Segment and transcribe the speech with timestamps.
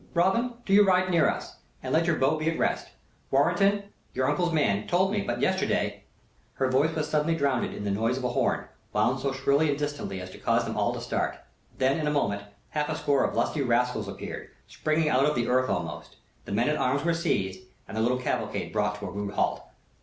[0.15, 1.45] Robin, do you ride near to me,
[1.83, 2.87] and let your bow be at rest.
[3.29, 3.83] Warrenton,
[4.15, 6.05] your uncle's man, told me but yesterday"
[6.55, 9.77] Her voice was suddenly drowned in the noise of a horn, wound so shrilly and
[9.77, 11.37] distantly as to cause them all to start.
[11.77, 15.47] Then, in a moment, half a score of lusty rascals appeared, springing out of the
[15.47, 16.15] earth almost.
[16.45, 19.61] The men at arms were seized, and the little cavalcade brought to a rude halt.